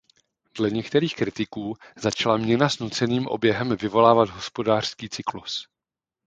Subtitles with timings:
[0.57, 5.67] Dle některých kritiků začala měna s nuceným oběhem vyvolávat hospodářský cyklus.